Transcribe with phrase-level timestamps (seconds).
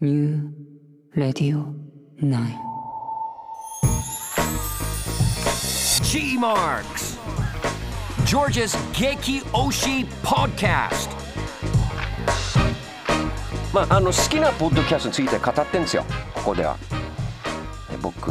[0.00, 0.54] New
[1.16, 1.74] Radio
[2.22, 2.30] 9
[6.04, 7.18] G Marks
[8.24, 11.10] George's Geki Oshi Podcast.
[13.74, 16.04] まああの好きなポッドキャストについて語ってんですよ。
[16.32, 16.76] ここでは。
[18.00, 18.30] 僕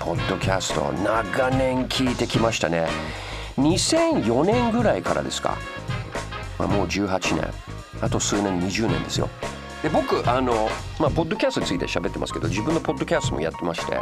[0.00, 2.88] ポッドキャスト長年聞いてきましたね。
[3.58, 5.58] 2004年ぐらいからですか、
[6.58, 7.52] まあ、もう18年。
[8.00, 9.28] あと数年20年ですよ。
[9.84, 14.00] で僕あの、まあ、ポッドキャストについて喋ってますけど自分のポッドキャストもやってまして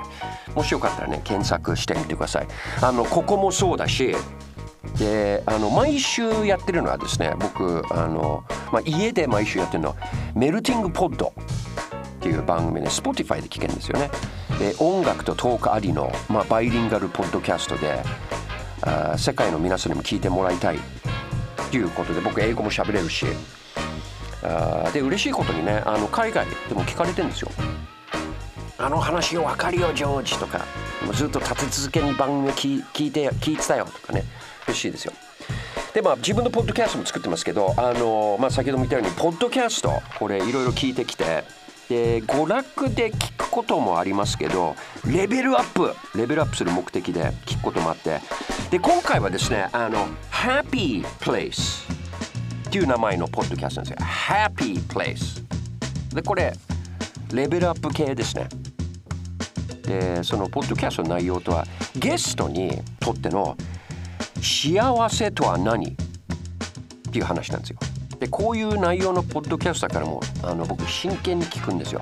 [0.54, 2.46] もしよかったらね検索してみてください。
[2.80, 4.14] あのここもそうだし
[4.96, 9.96] であの毎週やってるのはですね僕あの、まあ、家で毎週やってるのは
[10.36, 11.32] メルティングポッド
[12.16, 14.08] っていう番組ね Spotify で聞けるんですよね。
[14.60, 18.04] で音楽とトークありの、まあ、バイリンガルポッドキャストで
[18.82, 20.78] あ世界の皆さんにも聞いてもらいたい
[21.72, 23.26] ということで僕英語も喋れるし
[24.42, 27.50] あで嬉しいことにねあの海外でも聞かれてるんですよ。
[28.78, 30.64] あの話分かるよジョージとか
[31.12, 34.24] ずっと立て続けに番組を聞いて聞いてたよとかね
[34.66, 35.12] 嬉しいですよ。
[35.94, 41.44] でまあ自分のポッドキャストも作ってますけどあの、まあ、先ほども言ったようにポッドキャストこれいろいろ聞いてきて
[41.88, 44.74] で娯楽で聞くこともありますけど
[45.06, 48.20] レベルアップレベルアップする目的で聞くこともあって
[48.70, 51.91] で今回はですねあの Happy Place
[52.72, 54.06] っていう名前のポッドキャストなんですよ。
[54.08, 55.44] Happy Place
[56.14, 56.54] でこれ
[57.30, 58.48] レベルアップ系ですね。
[59.82, 63.58] でそのポッドキャストの内容とはゲストにとっての
[64.40, 65.94] 幸せとは何っ
[67.12, 67.78] ていう話なんですよ。
[68.18, 72.00] でこういう内容のポッドキャストだからもあの僕真剣に聞くんですよ。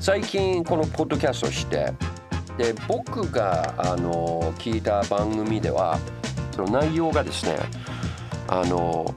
[0.00, 1.92] 最近このポッドキャストをして
[2.58, 6.00] で僕があの聞いた番組では
[6.50, 7.56] その内容がですね
[8.48, 9.14] あの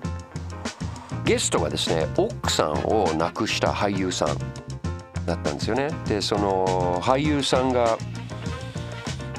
[1.25, 4.37] ゲストがですね奥さんを亡くした俳優さん
[5.25, 5.89] だったんですよね。
[6.07, 7.97] でその俳優さんが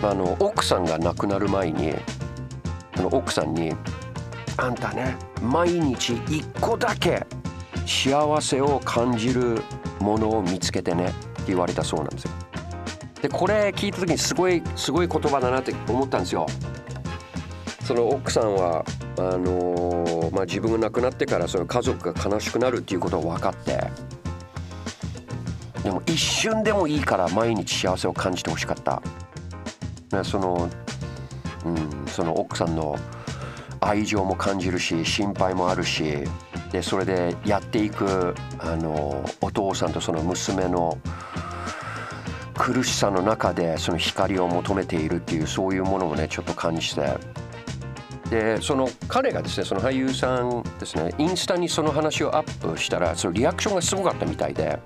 [0.02, 1.94] あの奥さんが亡くなる前に
[2.96, 3.72] あの奥さんに
[4.58, 7.26] 「あんたね毎日一個だけ
[7.86, 9.62] 幸せを感じる
[9.98, 12.30] ものを見つけてね」って言われたそうなんですよ。
[13.22, 16.46] でこれ聞いた時にすごいすごい言葉だなって思ったんですよ。
[17.82, 18.84] その奥さんは
[19.18, 23.82] あのー、まあ、自分が亡くなってからその家族が悲しくなるっていうことを分かって
[25.82, 29.02] でも一瞬でもいいから毎日幸せを感じてほしかった。
[30.24, 30.68] その,、
[31.64, 32.96] うん、その奥さんの
[33.80, 36.24] 愛情も感じるし心配もあるし
[36.72, 40.98] でそれでやっていくあのお父さんとその娘の
[42.54, 47.16] 苦しさの中でその光を求めているっていうそういうものをねちょっと感じて。
[48.30, 54.78] でその彼がですねその俳優さんですねインスタにその話をアップしたらそのリアクションがすごかったみたいで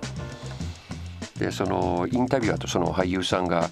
[1.37, 3.69] でそのインタビュアーとその俳優さんが、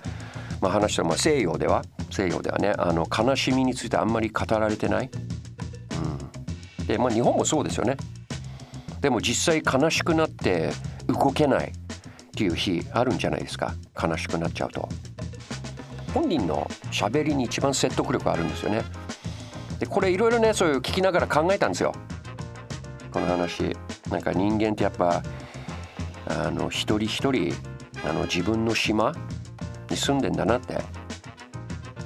[0.59, 5.09] まあ、話したまあ西洋では西洋ではねあの悲しみについてあんまり語られてない、
[6.79, 7.97] うん、でまあ日本もそうですよね。
[8.99, 10.71] でも実際悲しくなって
[11.07, 11.73] 動けないっ
[12.35, 13.73] ていう日あるんじゃないですか。
[14.01, 14.87] 悲しくなっちゃうと。
[16.13, 18.83] 本人のしゃべりに一番説得力あるんですよね。
[19.81, 21.91] でこれいろいろねそういう聞きながら考えたんですよ。
[23.11, 23.75] この話。
[24.11, 25.23] なんか人間ってやっぱ
[26.27, 27.51] あの一人一人
[28.07, 29.11] あの自分の島
[29.89, 30.77] に住んでんだなって。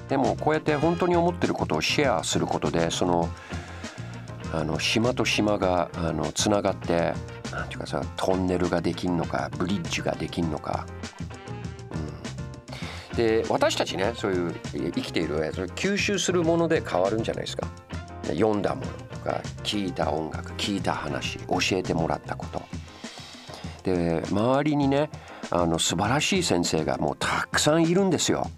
[0.07, 3.27] でもこうやって本当に思ってることをシェアすることでその
[4.53, 7.13] あの島と島があのつながって
[7.51, 10.85] なんていうかさトンネルができんのかブリッジができんのか
[13.15, 14.55] で私たちねそういう
[14.93, 17.67] 生きているそれ吸収するもので変わるんじゃないですか。
[18.27, 22.61] 読んだものとか聞いた音楽聞いた話教えてもらったこと。
[23.83, 25.09] で周りにね
[25.51, 28.49] あの素晴らしい先生がもうたくさんいるんですよ。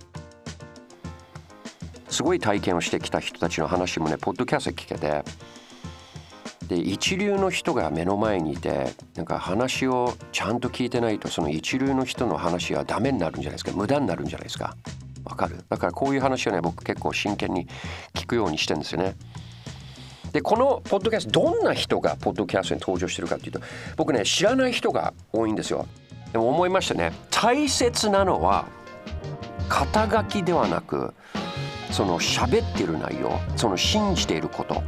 [2.10, 5.24] すごい体験をしてきた人たちの話もねポッドキャスト聞けて。
[6.68, 13.72] で一流の人が目の前にいてなんか話をちゃんと聞いてないとその一流の人の話はダメになるんじゃないですか。
[13.72, 14.76] 無駄になるんじゃないですか。
[15.24, 15.64] わかる？
[15.70, 17.68] だからこういう話をね僕結構真剣に
[18.14, 19.16] 聞くようにしてるんですよね。
[20.34, 23.62] でこのポッドキャストどんな人がポッドキャストに登場してるかっていうと
[23.96, 25.88] 僕ね知らない人が多いんですよ。
[26.34, 27.14] でも思いましたね。
[27.32, 28.66] 大切なのは
[29.70, 31.14] 肩書きではなく
[31.92, 34.84] その喋っている内容その信じていること。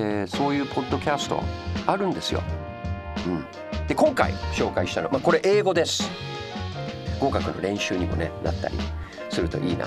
[0.00, 1.42] でそういうポッドキャスト
[1.86, 2.42] あるんですよ。
[3.26, 3.44] うん、
[3.86, 6.10] で今回紹介したのは、まあ、これ英語です。
[7.20, 8.74] 語学の練習にもねなったり
[9.28, 9.86] するといいな。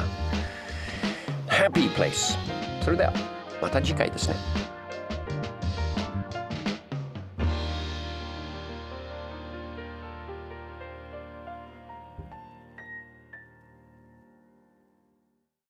[1.47, 2.37] Happy Place
[2.83, 3.13] それでは
[3.61, 4.35] また次回ですね。